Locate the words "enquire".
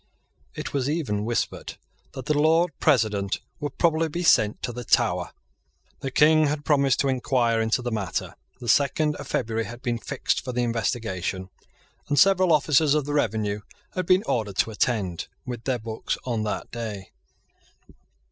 7.07-7.61